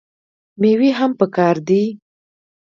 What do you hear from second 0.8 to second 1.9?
هم پکار دي.